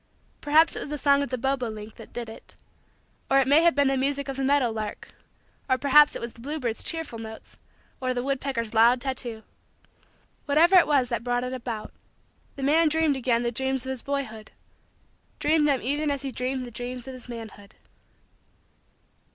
[0.41, 2.55] Perhaps it was the song of the bobo link that did it;
[3.29, 5.09] or it may have been the music of the meadow lark;
[5.69, 7.59] or perhaps it was the bluebird's cheerful notes,
[8.01, 9.43] or the woodpecker's loud tattoo
[10.47, 11.93] whatever it was that brought it about,
[12.55, 14.49] the man dreamed again the dreams of his boyhood
[15.37, 17.75] dreamed them even as he dreamed the dreams of his manhood.